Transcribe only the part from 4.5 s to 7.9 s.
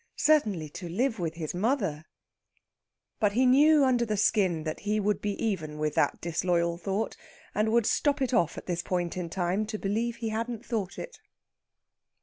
that he would be even with that disloyal thought, and would